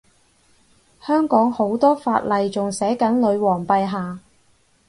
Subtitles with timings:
[1.05, 4.19] 香港好多法例仲寫緊女皇陛下